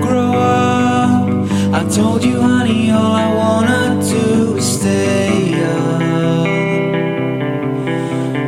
Grow 0.00 0.32
up. 0.32 1.28
I 1.72 1.84
told 1.88 2.24
you, 2.24 2.40
honey, 2.40 2.90
all 2.90 3.14
I 3.14 3.28
wanna 3.42 4.00
do 4.02 4.56
is 4.56 4.78
stay 4.78 5.30
young 5.60 6.92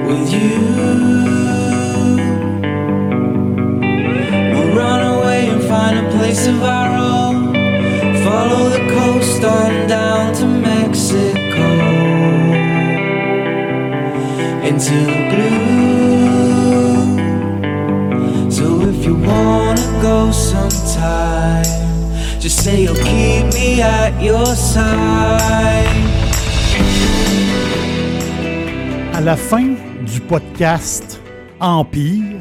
with 0.07 0.33
you. 0.33 0.59
We'll 4.52 4.73
run 4.82 5.01
away 5.15 5.49
and 5.52 5.63
find 5.63 5.95
a 6.04 6.10
place 6.16 6.46
of 6.46 6.63
our 6.63 6.91
own. 7.15 7.54
Follow 8.24 8.69
the 8.76 8.85
coast 8.96 9.45
on 9.45 9.88
down 9.88 10.35
to 10.35 10.46
Mexico. 10.46 11.69
Into 14.69 14.96
the 15.07 15.29
blue. 15.30 15.48
If 18.99 19.07
you 19.07 19.15
wanna 19.15 20.02
go 20.02 20.30
sometime, 20.32 21.65
just 22.41 22.63
say 22.65 22.82
you'll 22.82 22.95
keep 22.96 23.46
me 23.54 23.80
at 23.80 24.13
your 24.23 24.46
side. 24.46 25.87
À 29.13 29.21
la 29.21 29.37
fin 29.37 29.74
du 30.07 30.21
podcast 30.21 31.21
Empire, 31.60 32.41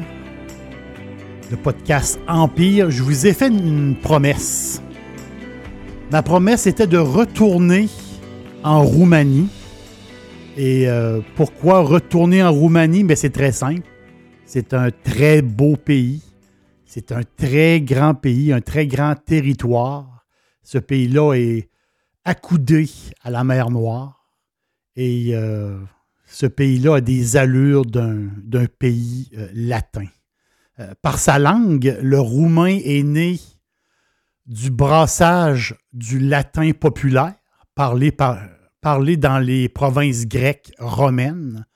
le 1.50 1.56
podcast 1.56 2.18
Empire, 2.28 2.90
je 2.90 3.02
vous 3.02 3.26
ai 3.26 3.32
fait 3.32 3.48
une 3.48 3.96
promesse. 3.96 4.80
Ma 6.10 6.22
promesse 6.22 6.66
était 6.66 6.86
de 6.86 6.98
retourner 6.98 7.88
en 8.64 8.82
Roumanie. 8.82 9.48
Et 10.56 10.88
euh, 10.88 11.20
pourquoi 11.36 11.80
retourner 11.80 12.42
en 12.42 12.52
Roumanie? 12.52 13.04
Ben, 13.04 13.16
c'est 13.16 13.30
très 13.30 13.52
simple. 13.52 13.82
C'est 14.44 14.72
un 14.72 14.88
très 15.04 15.42
beau 15.42 15.76
pays. 15.76 16.22
C'est 16.90 17.12
un 17.12 17.20
très 17.36 17.82
grand 17.82 18.14
pays, 18.14 18.50
un 18.50 18.62
très 18.62 18.86
grand 18.86 19.14
territoire. 19.14 20.24
Ce 20.62 20.78
pays-là 20.78 21.34
est 21.34 21.68
accoudé 22.24 22.88
à 23.20 23.30
la 23.30 23.44
mer 23.44 23.68
Noire. 23.68 24.24
Et 24.96 25.36
euh, 25.36 25.78
ce 26.24 26.46
pays-là 26.46 26.94
a 26.94 27.00
des 27.02 27.36
allures 27.36 27.84
d'un 27.84 28.64
pays 28.78 29.28
euh, 29.36 29.48
latin. 29.52 30.06
Euh, 30.80 30.94
par 31.02 31.18
sa 31.18 31.38
langue, 31.38 31.94
le 32.00 32.18
roumain 32.18 32.78
est 32.82 33.02
né 33.02 33.38
du 34.46 34.70
brassage 34.70 35.76
du 35.92 36.18
latin 36.18 36.72
populaire 36.72 37.34
parlé, 37.74 38.12
par, 38.12 38.40
parlé 38.80 39.18
dans 39.18 39.40
les 39.40 39.68
provinces 39.68 40.26
grecques 40.26 40.72
romaines. 40.78 41.66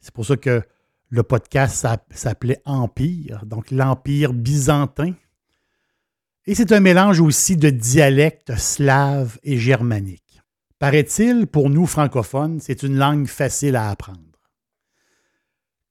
C'est 0.00 0.12
pour 0.12 0.26
ça 0.26 0.36
que 0.36 0.62
le 1.10 1.22
podcast 1.22 1.74
s'app- 1.76 2.12
s'appelait 2.14 2.62
Empire, 2.64 3.44
donc 3.44 3.70
l'Empire 3.70 4.32
byzantin. 4.32 5.12
Et 6.46 6.54
c'est 6.54 6.72
un 6.72 6.80
mélange 6.80 7.20
aussi 7.20 7.56
de 7.56 7.68
dialectes 7.70 8.56
slaves 8.56 9.38
et 9.42 9.58
germaniques. 9.58 10.40
Paraît-il, 10.78 11.46
pour 11.46 11.68
nous 11.68 11.84
francophones, 11.86 12.60
c'est 12.60 12.82
une 12.82 12.96
langue 12.96 13.26
facile 13.26 13.76
à 13.76 13.90
apprendre. 13.90 14.18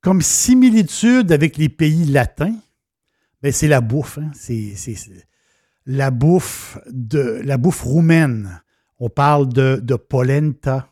Comme 0.01 0.21
similitude 0.21 1.31
avec 1.31 1.57
les 1.57 1.69
pays 1.69 2.05
latins, 2.05 2.55
ben, 3.41 3.51
c'est 3.51 3.67
la 3.67 3.81
bouffe. 3.81 4.17
hein. 4.17 4.31
C'est, 4.33 4.73
la 5.85 6.11
bouffe 6.11 6.77
la 7.43 7.57
bouffe 7.57 7.81
roumaine. 7.81 8.61
On 8.99 9.09
parle 9.09 9.49
de 9.49 9.95
polenta. 9.95 10.88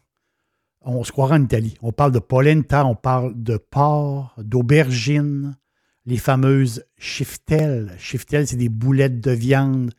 On 0.81 1.03
se 1.03 1.11
croirait 1.11 1.35
en 1.35 1.43
Italie. 1.43 1.77
On 1.81 1.91
parle 1.91 2.11
de 2.11 2.19
polenta, 2.19 2.85
on 2.85 2.95
parle 2.95 3.33
de 3.41 3.57
porc, 3.57 4.33
d'aubergines, 4.37 5.57
les 6.05 6.17
fameuses 6.17 6.85
chiftelles. 6.97 7.93
Chiftelles, 7.99 8.47
c'est 8.47 8.55
des 8.55 8.69
boulettes 8.69 9.19
de 9.19 9.31
viande 9.31 9.91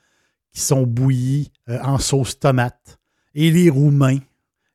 qui 0.53 0.61
sont 0.61 0.87
bouillies 0.87 1.53
euh, 1.69 1.79
en 1.83 1.99
sauce 1.99 2.39
tomate. 2.39 2.99
Et 3.35 3.51
les 3.51 3.71
Roumains, 3.71 4.19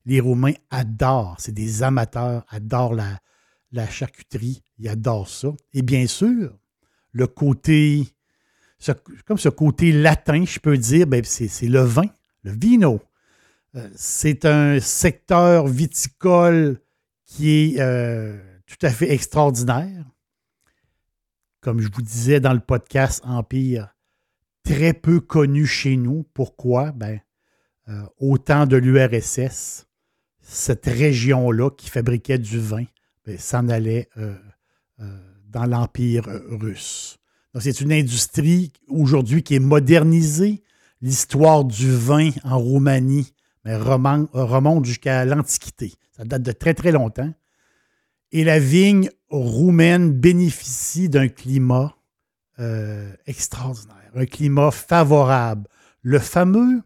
les 0.06 0.20
Roumains 0.20 0.54
adorent, 0.70 1.36
c'est 1.40 1.52
des 1.52 1.84
amateurs, 1.84 2.46
adorent 2.50 2.96
la, 2.96 3.90
charcuterie, 3.90 4.62
ils 4.78 4.88
adorent 4.88 5.28
ça. 5.28 5.50
Et 5.74 5.82
bien 5.82 6.06
sûr, 6.08 6.58
le 7.12 7.28
côté, 7.28 8.08
comme 9.26 9.38
ce 9.38 9.50
côté 9.50 9.92
latin, 9.92 10.46
je 10.46 10.60
peux 10.60 10.78
dire, 10.78 11.08
ben, 11.08 11.24
c'est 11.24 11.68
le 11.68 11.82
vin, 11.82 12.06
le 12.44 12.52
vino. 12.52 13.02
Euh, 13.76 13.90
c'est 13.96 14.46
un 14.46 14.80
secteur 14.80 15.68
viticole 15.68 16.80
qui 17.26 17.50
est 17.50 17.80
euh, 17.80 18.38
tout 18.68 18.86
à 18.86 18.90
fait 18.90 19.12
extraordinaire. 19.12 20.06
Comme 21.62 21.82
je 21.82 21.90
vous 21.92 22.02
disais 22.02 22.40
dans 22.40 22.54
le 22.54 22.60
podcast 22.60 23.22
Empire, 23.26 23.96
très 24.64 24.94
peu 24.94 25.20
connu 25.20 25.66
chez 25.66 25.98
nous. 25.98 26.24
Pourquoi? 26.34 26.92
Ben, 26.92 27.20
euh, 27.90 28.04
au 28.20 28.38
temps 28.38 28.68
de 28.68 28.78
l'URSS, 28.78 29.88
cette 30.42 30.86
région-là 30.86 31.72
qui 31.72 31.90
fabriquait 31.90 32.38
du 32.38 32.60
vin 32.60 32.86
ben, 33.26 33.38
s'en 33.40 33.70
allait 33.70 34.10
dans 35.50 35.66
l'Empire 35.66 36.26
russe. 36.50 37.18
C'est 37.60 37.82
une 37.82 37.92
industrie 37.92 38.72
aujourd'hui 38.88 39.44
qui 39.44 39.56
est 39.56 39.60
modernisée. 39.60 40.64
L'histoire 41.02 41.66
du 41.66 41.92
vin 41.92 42.30
en 42.44 42.58
Roumanie 42.58 43.34
ben, 43.64 43.82
remonte, 43.82 44.30
remonte 44.34 44.86
jusqu'à 44.86 45.26
l'Antiquité. 45.26 45.94
Ça 46.12 46.26
date 46.26 46.44
de 46.44 46.52
très, 46.52 46.74
très 46.74 46.92
longtemps. 46.92 47.34
Et 48.32 48.44
la 48.44 48.60
vigne 48.60 49.10
roumaine 49.30 50.12
bénéficie 50.12 51.10
d'un 51.10 51.28
climat 51.28 51.96
euh, 52.60 53.12
extraordinaire, 53.26 54.12
un 54.16 54.26
climat 54.26 54.72
favorable. 54.72 55.68
Le 56.02 56.20
fameux, 56.20 56.82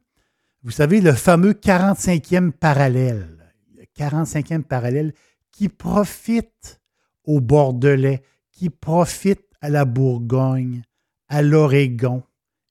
vous 0.63 0.71
savez, 0.71 1.01
le 1.01 1.13
fameux 1.13 1.53
45e 1.53 2.51
parallèle, 2.51 3.37
le 3.75 3.83
45e 3.97 4.63
parallèle 4.63 5.13
qui 5.51 5.69
profite 5.69 6.79
au 7.23 7.41
Bordelais, 7.41 8.21
qui 8.51 8.69
profite 8.69 9.43
à 9.61 9.69
la 9.69 9.85
Bourgogne, 9.85 10.83
à 11.27 11.41
l'Oregon 11.41 12.23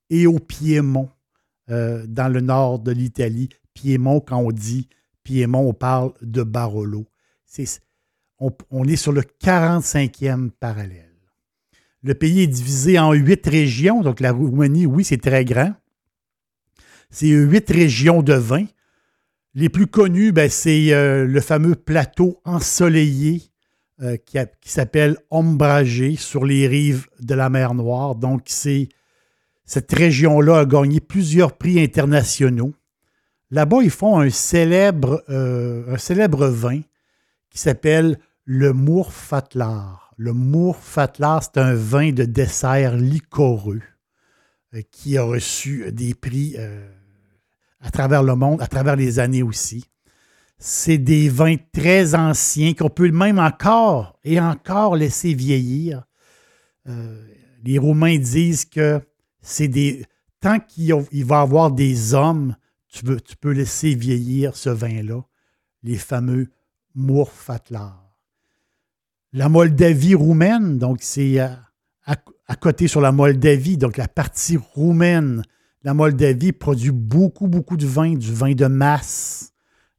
et 0.09 0.27
au 0.27 0.39
Piémont, 0.39 1.11
euh, 1.69 2.07
dans 2.07 2.29
le 2.29 2.41
nord 2.41 2.79
de 2.79 2.93
l'Italie. 2.93 3.49
Piémont, 3.77 4.21
quand 4.21 4.39
on 4.39 4.51
dit 4.51 4.89
Piémont, 5.23 5.69
on 5.69 5.75
parle 5.75 6.13
de 6.23 6.43
Barolo. 6.43 7.07
On, 8.39 8.85
est 8.85 8.97
sur 8.97 9.13
le 9.13 9.23
45e 9.23 10.51
parallèle. 10.51 11.13
Le 12.03 12.15
pays 12.15 12.43
est 12.43 12.47
divisé 12.47 12.99
en 12.99 13.13
huit 13.13 13.47
régions. 13.47 14.01
Donc, 14.01 14.21
la 14.21 14.33
Roumanie, 14.33 14.87
oui, 14.87 15.05
c'est 15.05 15.21
très 15.21 15.45
grand. 15.45 15.75
C'est 17.11 17.29
huit 17.29 17.69
régions 17.71 18.23
de 18.23 18.35
vin. 18.35 18.65
Les 19.55 19.69
plus 19.69 19.87
connues, 19.87 20.33
ben, 20.33 20.51
c'est 20.51 20.93
euh, 20.93 21.25
le 21.25 21.41
fameux 21.41 21.75
plateau 21.75 22.41
ensoleillé 22.45 23.43
euh, 24.03 24.17
qui 24.17 24.71
s'appelle 24.71 25.17
Ombragé 25.31 26.17
sur 26.17 26.45
les 26.45 26.67
rives 26.67 27.09
de 27.21 27.35
la 27.35 27.49
mer 27.49 27.75
Noire. 27.75 28.15
Donc, 28.15 28.43
c'est 28.47 28.89
cette 29.65 29.93
région-là 29.93 30.61
a 30.61 30.65
gagné 30.65 31.01
plusieurs 31.01 31.57
prix 31.57 31.81
internationaux. 31.83 32.73
Là-bas, 33.51 33.79
ils 33.83 33.91
font 33.91 34.19
un 34.19 34.31
célèbre, 34.31 35.23
euh, 35.29 35.95
un 35.95 35.99
célèbre 35.99 36.49
vin 36.49 36.81
qui 37.51 37.59
s'appelle 37.59 38.19
le 38.45 38.73
Mourfatlar. 38.73 40.15
Le 40.17 40.33
Mourfatlar, 40.33 41.43
c'est 41.43 41.59
un 41.59 41.75
vin 41.75 42.13
de 42.13 42.25
dessert 42.25 42.97
liquoreux 42.97 43.83
euh, 44.75 44.83
qui 44.91 45.17
a 45.17 45.23
reçu 45.23 45.93
des 45.93 46.15
prix 46.15 46.55
euh, 46.59 46.89
à 47.81 47.91
travers 47.91 48.23
le 48.23 48.35
monde, 48.35 48.63
à 48.63 48.67
travers 48.67 48.97
les 48.97 49.19
années 49.19 49.43
aussi. 49.43 49.85
C'est 50.59 50.99
des 50.99 51.29
vins 51.29 51.57
très 51.73 52.15
anciens 52.15 52.73
qu'on 52.73 52.89
peut 52.89 53.11
même 53.11 53.39
encore 53.39 54.19
et 54.25 54.41
encore 54.41 54.97
laisser 54.97 55.35
vieillir. 55.35 56.05
Euh, 56.89 57.23
les 57.65 57.79
Roumains 57.79 58.19
disent 58.19 58.65
que 58.65 59.01
c'est 59.41 59.69
des. 59.69 60.05
Tant 60.41 60.61
qu'il 60.61 60.95
va 61.25 61.39
y 61.39 61.43
avoir 61.43 61.71
des 61.71 62.15
hommes, 62.15 62.55
tu, 62.89 63.05
peux 63.41 63.51
laisser 63.51 63.95
vieillir 63.95 64.57
ce 64.57 64.71
vin-là, 64.71 65.23
les 65.83 65.97
fameux 65.97 66.49
Mourfatlar. 66.95 68.03
La 69.33 69.49
Moldavie 69.49 70.15
roumaine, 70.15 70.79
donc 70.79 70.99
c'est 71.03 71.39
à, 71.39 71.67
à, 72.07 72.57
côté 72.57 72.89
sur 72.89 73.01
la 73.01 73.13
Moldavie, 73.13 73.77
donc 73.77 73.97
la 73.97 74.09
partie 74.09 74.57
roumaine, 74.57 75.43
la 75.83 75.95
Moldavie 75.95 76.53
produit 76.53 76.91
beaucoup, 76.91 77.49
beaucoup 77.49 77.77
de 77.77 77.87
vin, 77.87 78.15
du 78.15 78.33
vin 78.33 78.55
de 78.55 78.67
masse. 78.67 79.53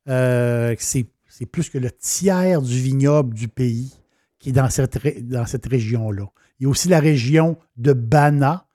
Euh, 0.08 0.76
c'est 0.80 1.46
plus 1.46 1.70
que 1.70 1.78
le 1.78 1.92
tiers 1.92 2.62
du 2.62 2.80
vignoble 2.80 3.34
du 3.34 3.48
pays 3.48 3.94
qui 4.40 4.50
est 4.50 4.54
dans 4.54 4.70
cette, 4.70 5.28
dans 5.28 5.46
cette 5.46 5.66
région-là. 5.66 6.26
Il 6.60 6.64
y 6.64 6.66
a 6.66 6.70
aussi 6.70 6.90
la 6.90 7.00
région 7.00 7.58
de 7.78 7.94
Bana. 7.94 8.68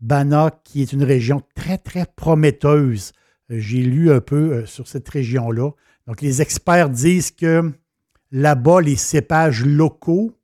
Bana, 0.00 0.50
qui 0.62 0.82
est 0.82 0.92
une 0.92 1.02
région 1.02 1.42
très, 1.54 1.78
très 1.78 2.06
prometteuse. 2.06 3.12
Euh, 3.50 3.58
j'ai 3.58 3.82
lu 3.82 4.10
un 4.10 4.20
peu 4.20 4.52
euh, 4.52 4.66
sur 4.66 4.88
cette 4.88 5.08
région-là. 5.08 5.70
Donc, 6.06 6.20
les 6.20 6.42
experts 6.42 6.90
disent 6.90 7.30
que 7.30 7.72
là-bas, 8.30 8.80
les 8.80 8.96
cépages 8.96 9.64
locaux 9.64 10.36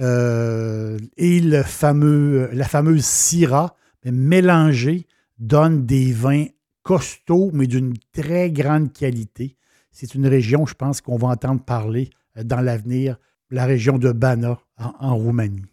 euh, 0.00 0.98
et 1.16 1.40
le 1.40 1.62
fameux, 1.62 2.48
la 2.52 2.64
fameuse 2.64 3.04
Syrah 3.04 3.74
mélangée 4.04 5.06
donnent 5.38 5.84
des 5.84 6.12
vins 6.12 6.46
costauds, 6.82 7.50
mais 7.52 7.66
d'une 7.66 7.94
très 8.12 8.50
grande 8.50 8.92
qualité. 8.92 9.56
C'est 9.92 10.14
une 10.14 10.26
région, 10.26 10.66
je 10.66 10.74
pense, 10.74 11.00
qu'on 11.00 11.16
va 11.16 11.28
entendre 11.28 11.62
parler 11.62 12.10
dans 12.42 12.60
l'avenir, 12.60 13.18
la 13.50 13.66
région 13.66 13.98
de 13.98 14.12
Bana 14.12 14.58
en 14.78 15.16
Roumanie. 15.16 15.66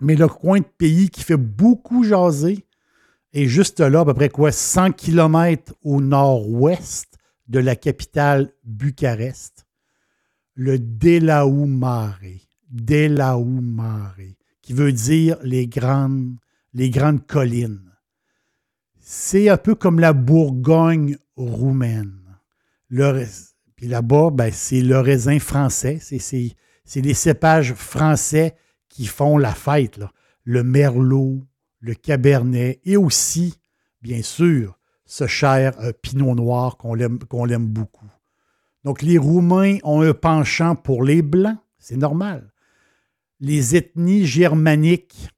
Mais 0.00 0.14
le 0.14 0.28
coin 0.28 0.60
de 0.60 0.64
pays 0.64 1.10
qui 1.10 1.22
fait 1.22 1.36
beaucoup 1.36 2.04
jaser 2.04 2.64
est 3.32 3.46
juste 3.46 3.80
là, 3.80 4.00
à 4.00 4.04
peu 4.04 4.14
près 4.14 4.28
quoi, 4.28 4.52
100 4.52 4.92
km 4.92 5.74
au 5.82 6.00
nord-ouest 6.00 7.18
de 7.48 7.58
la 7.58 7.76
capitale 7.76 8.52
Bucarest, 8.64 9.66
le 10.54 10.78
Delaoumare. 10.78 12.20
Delaoumare, 12.70 14.16
qui 14.62 14.72
veut 14.72 14.92
dire 14.92 15.36
les 15.42 15.66
grandes, 15.66 16.38
collines. 17.26 17.92
C'est 18.98 19.50
un 19.50 19.58
peu 19.58 19.74
comme 19.74 20.00
la 20.00 20.14
Bourgogne 20.14 21.18
roumaine. 21.36 22.38
Puis 23.76 23.88
là-bas, 23.88 24.30
ben, 24.30 24.50
c'est 24.52 24.80
le 24.80 24.98
raisin 25.00 25.38
français. 25.38 25.98
C'est 26.00 27.00
les 27.00 27.14
cépages 27.14 27.74
français 27.74 28.56
qui 28.88 29.06
font 29.06 29.36
la 29.36 29.54
fête. 29.54 30.00
Le 30.44 30.62
merlot, 30.62 31.42
le 31.82 31.94
cabernet 31.94 32.80
et 32.84 32.96
aussi, 32.96 33.54
bien 34.00 34.22
sûr, 34.22 34.78
ce 35.04 35.26
cher 35.26 35.74
euh, 35.80 35.92
pinot 35.92 36.34
noir 36.34 36.78
qu'on 36.78 36.94
l'aime 36.94 37.66
beaucoup. 37.66 38.08
Donc, 38.84 39.02
les 39.02 39.18
Roumains 39.18 39.78
ont 39.82 40.00
un 40.00 40.14
penchant 40.14 40.74
pour 40.74 41.04
les 41.04 41.22
Blancs, 41.22 41.58
c'est 41.78 41.96
normal. 41.96 42.50
Les 43.40 43.76
ethnies 43.76 44.24
germaniques 44.24 45.28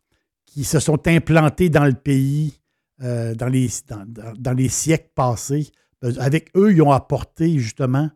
qui 0.45 0.65
se 0.65 0.79
sont 0.79 1.09
implantées 1.09 1.71
dans 1.71 1.85
le 1.85 1.95
pays 1.95 2.61
euh, 3.03 3.35
dans, 3.35 3.49
les, 3.49 4.69
siècles 4.69 5.11
passés, 5.15 5.73
euh, 6.05 6.13
avec 6.19 6.51
eux, 6.57 6.73
ils 6.73 6.83
ont 6.83 6.93
apporté 6.93 7.59
justement 7.59 8.11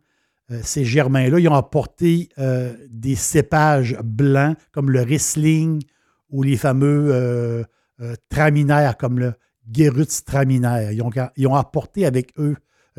ces 0.62 0.82
Germains-là, 0.82 1.40
ils 1.40 1.48
ont 1.48 1.54
apporté 1.54 2.30
des 2.88 3.16
cépages 3.16 3.98
blancs 4.02 4.56
comme 4.72 4.90
le 4.90 5.02
Riesling 5.02 5.82
ou 6.30 6.42
les 6.42 6.56
fameux 6.56 7.66
euh, 8.00 8.14
traminaires 8.28 8.96
comme 8.96 9.18
le. 9.18 9.34
Ils 9.76 11.02
ont, 11.02 11.10
ils 11.36 11.46
ont 11.46 11.54
apporté 11.54 12.06
avec 12.06 12.32
eux 12.38 12.56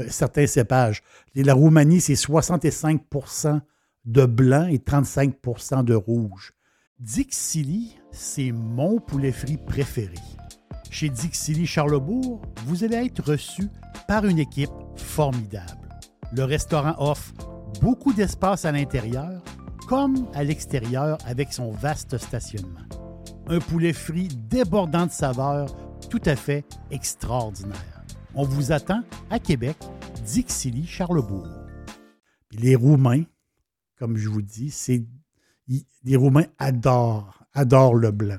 certains 0.08 0.48
cépages. 0.48 1.02
la 1.36 1.54
Roumanie, 1.54 2.02
c'est 2.02 2.14
65% 2.14 3.60
de 4.06 4.26
blanc 4.26 4.68
et 4.68 4.78
35% 4.78 5.84
de 5.84 5.94
rouge. 5.94 6.54
Dixili, 7.00 7.96
c'est 8.12 8.52
mon 8.52 9.00
poulet 9.00 9.32
frit 9.32 9.58
préféré. 9.58 10.16
Chez 10.90 11.10
Dixili 11.10 11.66
Charlebourg, 11.66 12.42
vous 12.66 12.84
allez 12.84 12.98
être 12.98 13.24
reçu 13.24 13.68
par 14.08 14.26
une 14.26 14.40
équipe 14.40 14.70
formidable. 14.96 15.90
Le 16.34 16.44
restaurant 16.44 16.96
offre 16.98 17.34
beaucoup 17.82 18.14
d'espace 18.14 18.66
à 18.66 18.72
l'intérieur 18.72 19.42
comme 19.88 20.28
à 20.34 20.44
l'extérieur 20.44 21.18
avec 21.26 21.54
son 21.54 21.72
vaste 21.72 22.18
stationnement. 22.18 22.80
Un 23.52 23.60
poulet 23.60 23.94
frit 23.94 24.28
débordant 24.28 25.08
de 25.08 25.12
saveurs 25.12 25.76
tout 26.12 26.22
à 26.26 26.36
fait 26.36 26.64
extraordinaire. 26.92 28.06
On 28.36 28.44
vous 28.44 28.72
attend 28.72 29.02
à 29.32 29.40
Québec, 29.40 29.76
Dixilly, 30.24 30.86
Charlebourg. 30.86 31.48
les 32.52 32.76
Roumains, 32.76 33.24
comme 33.98 34.18
je 34.18 34.30
vous 34.30 34.44
dis, 34.44 34.70
c'est 34.70 35.04
les 36.04 36.16
Roumains 36.16 36.46
adorent, 36.60 37.44
adorent 37.54 37.96
le 37.96 38.12
blanc. 38.12 38.38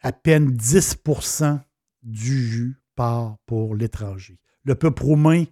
À 0.00 0.12
peine 0.12 0.56
10% 0.56 1.58
du 2.04 2.46
jus 2.46 2.80
part 2.94 3.38
pour 3.46 3.74
l'étranger. 3.74 4.38
Le 4.62 4.76
peuple 4.76 5.02
roumain 5.02 5.44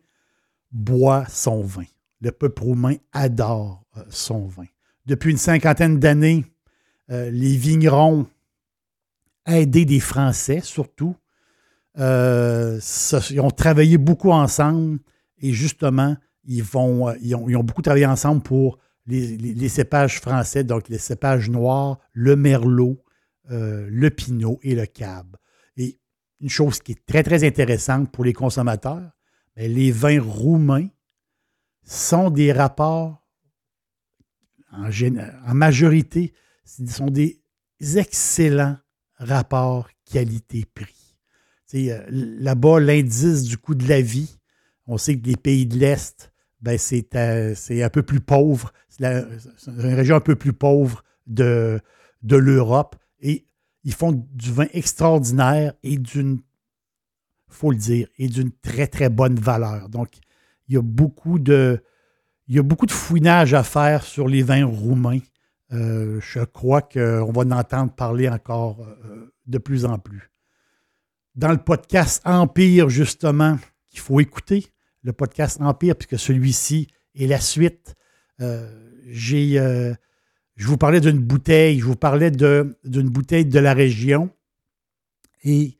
boit 0.70 1.26
son 1.26 1.62
vin. 1.62 1.86
Le 2.20 2.30
peuple 2.30 2.62
roumain 2.62 2.94
adore 3.12 3.84
euh, 3.96 4.04
son 4.08 4.46
vin. 4.46 4.66
Depuis 5.06 5.32
une 5.32 5.36
cinquantaine 5.36 5.98
d'années, 5.98 6.44
euh, 7.10 7.28
les 7.30 7.56
vignerons, 7.56 8.28
aidés 9.46 9.84
des 9.84 10.00
Français 10.00 10.60
surtout, 10.60 11.16
euh, 11.98 12.80
ils 13.30 13.40
ont 13.40 13.50
travaillé 13.50 13.98
beaucoup 13.98 14.30
ensemble 14.30 14.98
et 15.38 15.52
justement, 15.52 16.16
ils, 16.44 16.64
ils, 17.20 17.34
ont, 17.56 17.64
beaucoup 17.64 17.82
travaillé 17.82 18.06
ensemble 18.06 18.42
pour 18.42 18.78
les, 19.06 19.68
cépages 19.68 20.20
français, 20.20 20.64
donc 20.64 20.88
les 20.88 20.98
cépages 20.98 21.50
noirs, 21.50 21.98
le 22.12 22.36
merlot, 22.36 23.02
le 23.48 24.08
pinot 24.08 24.58
et 24.62 24.74
le 24.74 24.86
cab. 24.86 25.36
Et 25.76 25.98
une 26.40 26.48
chose 26.48 26.80
qui 26.80 26.92
est 26.92 27.06
très, 27.06 27.22
très 27.22 27.44
intéressante 27.44 28.10
pour 28.10 28.24
les 28.24 28.32
consommateurs, 28.32 29.10
les 29.56 29.90
vins 29.90 30.20
roumains 30.20 30.88
sont 31.84 32.30
des 32.30 32.52
rapports, 32.52 33.26
en, 34.72 34.88
en 35.46 35.54
majorité, 35.54 36.32
sont 36.64 37.10
des 37.10 37.42
excellents 37.96 38.76
rapports 39.22 39.88
qualité-prix. 40.10 41.02
Euh, 41.74 42.04
là-bas, 42.10 42.80
l'indice 42.80 43.44
du 43.44 43.56
coût 43.56 43.74
de 43.74 43.88
la 43.88 44.00
vie, 44.00 44.38
on 44.86 44.98
sait 44.98 45.18
que 45.18 45.26
les 45.26 45.36
pays 45.36 45.66
de 45.66 45.78
l'Est, 45.78 46.32
ben, 46.60 46.78
c'est 46.78 47.14
euh, 47.16 47.54
un 47.70 47.88
peu 47.88 48.02
plus 48.02 48.20
pauvre. 48.20 48.72
C'est 48.88 49.04
une 49.04 49.94
région 49.94 50.16
un 50.16 50.20
peu 50.20 50.36
plus 50.36 50.52
pauvre 50.52 51.02
de, 51.26 51.80
l'Europe. 52.22 52.96
Et 53.20 53.46
ils 53.84 53.94
font 53.94 54.12
du 54.12 54.52
vin 54.52 54.66
extraordinaire 54.72 55.72
et 55.82 55.96
d'une 55.96 56.40
faut 57.48 57.70
le 57.70 57.76
dire, 57.76 58.08
et 58.16 58.28
d'une 58.28 58.50
très, 58.50 58.86
très 58.86 59.10
bonne 59.10 59.34
valeur. 59.34 59.90
Donc, 59.90 60.08
il 60.68 60.74
y 60.74 60.78
a 60.78 60.82
beaucoup 60.82 61.38
de, 61.38 61.82
il 62.48 62.62
fouinage 62.88 63.52
à 63.52 63.62
faire 63.62 64.04
sur 64.04 64.26
les 64.26 64.42
vins 64.42 64.64
roumains. 64.64 65.18
Euh, 65.72 66.18
je 66.20 66.40
crois 66.40 66.80
qu'on 66.80 67.30
va 67.30 67.42
en 67.42 67.50
entendre 67.50 67.92
parler 67.92 68.26
encore 68.28 68.78
de 69.52 69.58
plus 69.58 69.84
en 69.84 69.98
plus. 69.98 70.30
Dans 71.36 71.52
le 71.52 71.58
podcast 71.58 72.20
Empire, 72.24 72.88
justement, 72.88 73.58
qu'il 73.88 74.00
faut 74.00 74.20
écouter, 74.20 74.66
le 75.02 75.12
podcast 75.12 75.60
Empire, 75.60 75.94
puisque 75.96 76.18
celui-ci 76.18 76.88
est 77.14 77.26
la 77.26 77.40
suite, 77.40 77.94
euh, 78.40 78.68
j'ai, 79.06 79.54
je 80.56 80.66
vous 80.66 80.76
parlais 80.76 81.00
d'une 81.00 81.18
bouteille, 81.18 81.78
je 81.78 81.84
vous 81.84 81.96
parlais 81.96 82.30
d'une 82.30 83.08
bouteille 83.08 83.46
de 83.46 83.58
la 83.58 83.74
région 83.74 84.30
et 85.44 85.76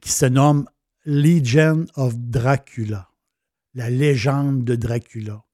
qui 0.00 0.10
se 0.10 0.26
nomme 0.26 0.66
Legend 1.06 1.88
of 1.94 2.16
Dracula, 2.16 3.08
la 3.74 3.90
légende 3.90 4.64
de 4.64 4.74
Dracula, 4.74 5.44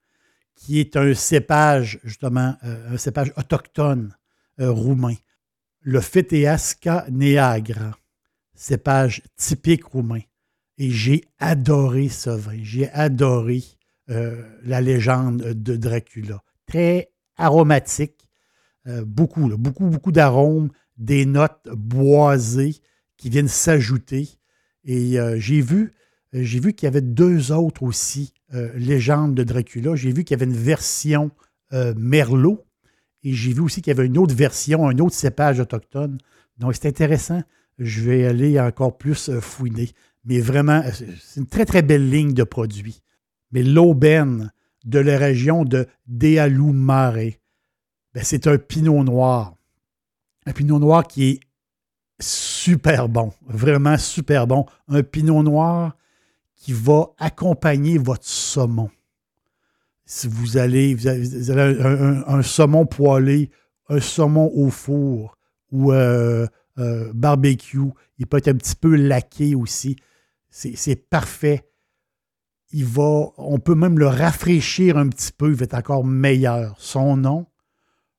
qui 0.56 0.80
est 0.80 0.96
un 0.96 1.12
cépage, 1.12 2.00
justement, 2.04 2.56
euh, 2.64 2.94
un 2.94 2.96
cépage 2.96 3.32
autochtone 3.36 4.16
euh, 4.60 4.70
roumain. 4.70 5.14
Le 5.82 6.00
Feteasca 6.00 7.06
neagra, 7.10 7.98
cépage 8.54 9.22
typique 9.36 9.84
roumain. 9.84 10.20
Et 10.78 10.90
j'ai 10.90 11.24
adoré 11.38 12.08
ce 12.08 12.30
vin. 12.30 12.58
J'ai 12.62 12.88
adoré 12.90 13.62
euh, 14.10 14.42
la 14.64 14.80
légende 14.80 15.42
de 15.42 15.76
Dracula. 15.76 16.42
Très 16.66 17.12
aromatique, 17.36 18.28
beaucoup, 19.04 19.48
beaucoup, 19.56 19.86
beaucoup 19.86 20.12
d'arômes, 20.12 20.70
des 20.96 21.24
notes 21.26 21.68
boisées 21.72 22.76
qui 23.16 23.30
viennent 23.30 23.48
s'ajouter 23.48 24.28
et 24.84 25.18
euh, 25.18 25.38
j'ai 25.38 25.60
vu, 25.60 25.92
euh, 26.34 26.42
j'ai 26.42 26.60
vu 26.60 26.72
qu'il 26.72 26.86
y 26.86 26.88
avait 26.88 27.00
deux 27.00 27.52
autres 27.52 27.82
aussi 27.82 28.34
euh, 28.54 28.72
légende 28.74 29.34
de 29.34 29.44
Dracula. 29.44 29.94
J'ai 29.94 30.12
vu 30.12 30.24
qu'il 30.24 30.36
y 30.36 30.40
avait 30.42 30.50
une 30.50 30.56
version 30.56 31.30
euh, 31.72 31.94
Merlot 31.96 32.64
et 33.22 33.32
j'ai 33.32 33.52
vu 33.52 33.60
aussi 33.60 33.82
qu'il 33.82 33.92
y 33.92 33.96
avait 33.98 34.06
une 34.06 34.18
autre 34.18 34.34
version, 34.34 34.88
un 34.88 34.98
autre 34.98 35.14
cépage 35.14 35.60
autochtone. 35.60 36.18
Donc, 36.58 36.74
c'est 36.74 36.88
intéressant. 36.88 37.42
Je 37.78 38.02
vais 38.02 38.26
aller 38.26 38.58
encore 38.60 38.98
plus 38.98 39.28
euh, 39.28 39.40
fouiner. 39.40 39.90
Mais 40.24 40.40
vraiment, 40.40 40.82
c'est 41.20 41.40
une 41.40 41.46
très, 41.46 41.64
très 41.64 41.82
belle 41.82 42.08
ligne 42.08 42.34
de 42.34 42.44
produits. 42.44 43.02
Mais 43.52 43.62
l'aubaine 43.62 44.52
de 44.84 44.98
la 44.98 45.18
région 45.18 45.64
de 45.64 45.86
Dealou 46.06 46.72
Mare, 46.72 47.32
ben, 48.14 48.22
c'est 48.22 48.46
un 48.46 48.58
pinot 48.58 49.04
noir. 49.04 49.56
Un 50.46 50.52
pinot 50.52 50.78
noir 50.78 51.06
qui 51.06 51.24
est 51.30 51.40
super 52.20 53.08
bon, 53.08 53.32
vraiment 53.46 53.98
super 53.98 54.46
bon. 54.46 54.66
Un 54.88 55.02
pinot 55.02 55.42
noir 55.42 55.96
qui 56.56 56.72
va 56.72 57.10
accompagner 57.18 57.98
votre 57.98 58.24
saumon. 58.24 58.90
Si 60.14 60.28
vous 60.28 60.58
allez, 60.58 60.94
vous 60.94 61.06
avez, 61.08 61.82
un, 62.26 62.42
saumon 62.42 62.84
poêlé, 62.84 63.50
un 63.88 63.98
saumon 63.98 64.52
au 64.54 64.68
four 64.68 65.38
ou 65.70 65.90
euh, 65.90 66.46
euh, 66.78 67.10
barbecue, 67.14 67.80
il 68.18 68.26
peut 68.26 68.36
être 68.36 68.48
un 68.48 68.56
petit 68.56 68.76
peu 68.76 68.94
laqué 68.94 69.54
aussi. 69.54 69.96
C'est 70.50 71.08
parfait. 71.08 71.66
Il 72.72 72.84
va, 72.84 73.30
on 73.38 73.58
peut 73.58 73.74
même 73.74 73.98
le 73.98 74.06
rafraîchir 74.06 74.98
un 74.98 75.08
petit 75.08 75.32
peu, 75.32 75.48
il 75.48 75.54
va 75.54 75.64
être 75.64 75.72
encore 75.72 76.04
meilleur. 76.04 76.74
Son 76.78 77.16
nom, 77.16 77.46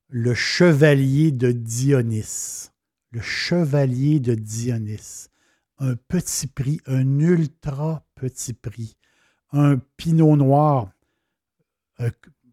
le 0.08 0.34
chevalier 0.34 1.32
de 1.32 1.52
Dionys. 1.52 2.72
Le 3.12 3.22
chevalier 3.22 4.20
de 4.20 4.34
Dionys. 4.34 5.28
Un 5.78 5.94
petit 5.96 6.48
prix, 6.48 6.82
un 6.88 7.20
ultra 7.20 8.04
petit 8.16 8.54
prix. 8.54 8.98
Un 9.52 9.78
pinot 9.96 10.36
noir. 10.38 10.93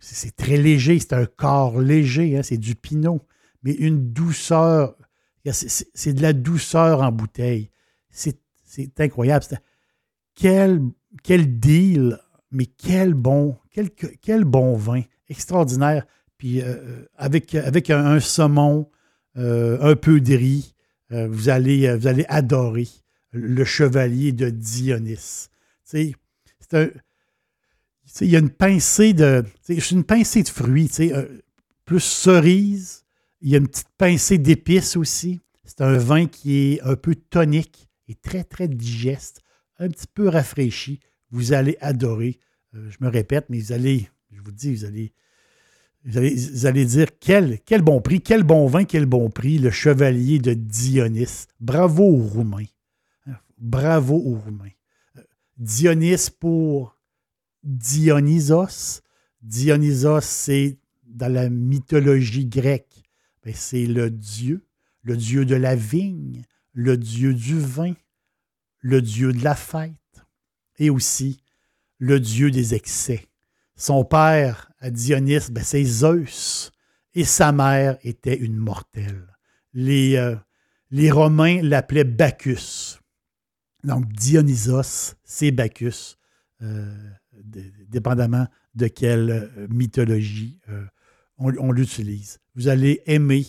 C'est 0.01 0.35
très 0.35 0.57
léger, 0.57 0.99
c'est 0.99 1.13
un 1.13 1.27
corps 1.27 1.81
léger, 1.81 2.39
hein, 2.39 2.43
c'est 2.43 2.57
du 2.57 2.75
pinot. 2.75 3.21
Mais 3.63 3.73
une 3.73 4.13
douceur, 4.13 4.97
c'est 5.45 6.13
de 6.13 6.23
la 6.23 6.33
douceur 6.33 7.03
en 7.03 7.13
bouteille. 7.13 7.71
C'est 8.09 9.01
incroyable. 9.01 9.45
Quel, 10.35 10.81
deal, 11.59 12.19
mais 12.51 12.67
quel 12.67 13.15
bon, 13.15 13.59
quel, 14.23 14.45
bon 14.45 14.77
vin. 14.77 15.03
Extraordinaire. 15.29 16.07
Puis 16.39 16.63
euh, 16.63 16.65
euh, 16.65 17.09
avec, 17.17 17.55
avec 17.55 17.91
un, 17.91 18.19
saumon, 18.21 18.91
euh, 19.37 19.79
un 19.83 19.97
peu 19.97 20.21
de 20.21 20.35
riz, 20.35 20.75
vous, 21.11 21.49
allez, 21.49 21.95
vous 21.97 22.07
allez 22.07 22.25
adorer 22.29 22.87
le 23.33 23.65
chevalier 23.65 24.33
de 24.33 24.49
Dionys. 24.49 25.49
C'est 25.83 26.15
un. 26.73 26.89
Il 28.21 28.29
y 28.29 28.37
a 28.37 28.38
une 28.38 28.50
pincée 28.50 29.12
de. 29.12 29.45
Une 29.69 30.05
pincée 30.05 30.43
de 30.43 30.49
fruits, 30.49 30.90
plus 31.85 32.00
cerise. 32.00 33.05
Il 33.40 33.50
y 33.50 33.55
a 33.55 33.59
une 33.59 33.69
petite 33.69 33.88
pincée 33.97 34.38
d'épices 34.38 34.97
aussi. 34.97 35.40
C'est 35.64 35.81
un 35.81 35.97
vin 35.97 36.26
qui 36.26 36.75
est 36.75 36.83
un 36.83 36.97
peu 36.97 37.14
tonique 37.14 37.88
et 38.09 38.14
très, 38.14 38.45
très 38.45 38.69
digeste, 38.69 39.40
un 39.79 39.88
petit 39.88 40.09
peu 40.12 40.29
rafraîchi. 40.29 41.00
Vous 41.31 41.52
allez 41.52 41.76
adorer. 41.81 42.40
je 42.73 42.97
me 43.00 43.09
répète, 43.09 43.47
mais 43.49 43.61
vous 43.61 43.73
allez, 43.73 44.09
je 44.33 44.40
vous 44.40 44.50
dis, 44.50 44.75
vous 44.75 44.85
allez 44.85 45.12
vous 46.05 46.67
allez, 46.67 46.87
dire 46.87 47.09
quel, 47.19 47.61
quel, 47.61 47.83
bon 47.83 48.00
prix, 48.00 48.23
quel 48.23 48.43
bon 48.43 48.67
vin, 48.67 48.85
quel 48.85 49.05
bon 49.05 49.29
prix, 49.29 49.59
le 49.59 49.71
chevalier 49.71 50.38
de 50.38 50.55
Dionys. 50.55 51.47
Bravo 51.61 52.05
aux 52.05 52.26
Roumains. 52.26 52.64
Bravo 53.59 54.17
aux 54.17 54.38
Roumains. 54.38 54.73
Dionys 55.59 56.31
pour 56.38 56.97
Dionysos. 57.62 59.02
Dionysos, 59.43 60.25
c'est 60.25 60.79
dans 61.05 61.33
la 61.33 61.49
mythologie 61.49 62.47
grecque, 62.47 63.02
ben, 63.43 63.55
c'est 63.55 63.87
le 63.87 64.11
dieu, 64.11 64.67
le 65.02 65.17
dieu 65.17 65.45
de 65.45 65.55
la 65.55 65.75
vigne, 65.75 66.45
le 66.73 66.97
dieu 66.97 67.35
du 67.35 67.59
vin, 67.59 67.95
le 68.81 69.02
dieu 69.02 69.33
de 69.33 69.43
la 69.43 69.55
fête 69.55 69.93
et 70.79 70.90
aussi 70.90 71.43
le 71.99 72.21
dieu 72.21 72.50
des 72.50 72.75
excès. 72.75 73.29
Son 73.76 74.05
père, 74.05 74.71
à 74.79 74.90
Dionys, 74.90 75.50
ben, 75.50 75.64
c'est 75.64 75.85
Zeus. 75.85 76.71
Et 77.14 77.25
sa 77.25 77.50
mère 77.50 77.99
était 78.02 78.37
une 78.37 78.57
mortelle. 78.57 79.26
Les, 79.73 80.17
euh, 80.17 80.37
Romains 81.12 81.61
l'appelaient 81.62 82.05
Bacchus. 82.05 82.99
Donc, 83.83 84.07
Dionysos, 84.12 85.14
c'est 85.25 85.50
Bacchus, 85.50 86.17
euh, 86.62 87.11
dépendamment 87.45 88.47
de 88.75 88.87
quelle 88.89 89.31
euh, 89.31 89.67
mythologie 89.71 90.61
on, 91.39 91.73
l'utilise. 91.73 92.39
Vous 92.55 92.69
allez 92.69 93.03
aimer 93.07 93.47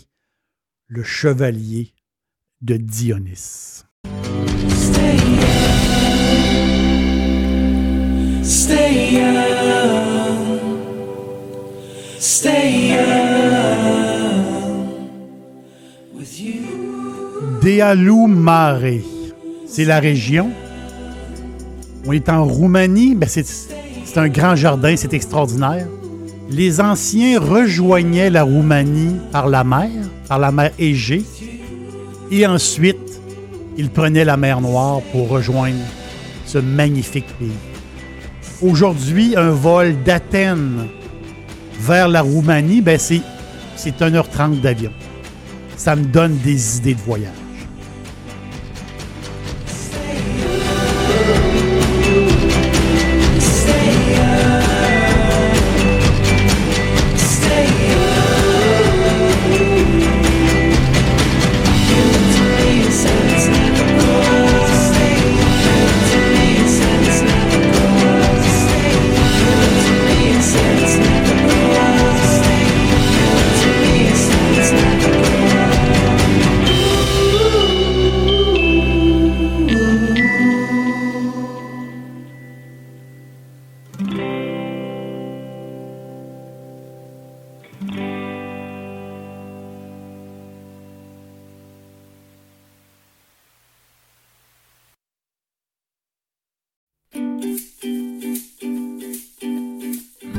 le 0.88 1.04
chevalier 1.04 1.94
de 2.62 2.78
Dionys. 2.78 3.84
Stay 8.44 8.92
Stay 12.20 12.96
with 16.14 16.40
you. 16.40 18.28
Mare, 18.28 19.02
c'est 19.66 19.86
la 19.86 20.00
région. 20.00 20.52
On 22.06 22.14
est 22.14 22.30
en 22.30 22.46
Roumanie, 22.46 23.16
ben 23.16 23.28
c'est 23.28 23.46
un 24.18 24.30
grand 24.30 24.56
jardin, 24.56 24.96
c'est 24.98 25.14
extraordinaire. 25.14 25.88
Les 26.50 26.82
anciens 26.82 27.40
rejoignaient 27.40 28.30
la 28.30 28.44
Roumanie 28.44 29.18
par 29.32 29.48
la 29.48 29.64
mer, 29.64 29.90
par 30.28 30.40
la 30.40 30.52
mer 30.52 30.72
Égée, 30.78 31.24
et 32.30 32.46
ensuite, 32.46 33.22
ils 33.78 33.90
prenaient 33.90 34.26
la 34.26 34.38
mer 34.38 34.62
Noire 34.62 35.02
pour 35.12 35.30
rejoindre 35.30 35.84
ce 36.46 36.58
magnifique 36.58 37.28
pays. 37.40 37.52
Aujourd'hui, 38.62 39.36
un 39.36 39.52
vol 39.52 39.96
d'Athènes 40.04 40.88
vers 41.80 42.08
la 42.08 42.22
Roumanie, 42.22 42.82
ben 42.82 43.00
c'est, 43.00 43.22
c'est 43.76 44.00
1h30 44.00 44.62
d'avion. 44.62 44.92
Ça 45.78 45.96
me 45.96 46.04
donne 46.04 46.38
des 46.38 46.78
idées 46.78 46.94
de 46.94 47.00
voyage. 47.00 47.41